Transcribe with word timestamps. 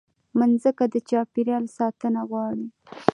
مځکه 0.39 0.85
د 0.93 0.95
چاپېریال 1.09 1.65
ساتنه 1.77 2.21
غواړي. 2.29 2.67